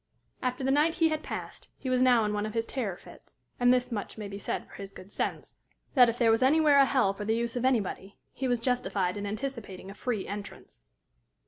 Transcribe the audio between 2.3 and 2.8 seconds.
one of his